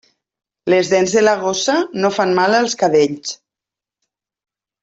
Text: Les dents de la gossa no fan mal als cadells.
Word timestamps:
Les 0.73 0.87
dents 0.93 1.13
de 1.17 1.23
la 1.25 1.35
gossa 1.43 1.75
no 2.05 2.11
fan 2.17 2.35
mal 2.39 2.57
als 2.63 2.79
cadells. 2.83 3.39